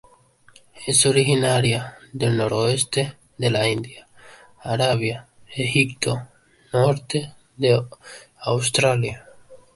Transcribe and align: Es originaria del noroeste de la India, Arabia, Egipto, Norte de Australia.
Es 0.87 1.05
originaria 1.05 1.95
del 2.11 2.35
noroeste 2.35 3.19
de 3.37 3.51
la 3.51 3.69
India, 3.69 4.07
Arabia, 4.63 5.27
Egipto, 5.55 6.27
Norte 6.73 7.35
de 7.55 7.85
Australia. 8.39 9.25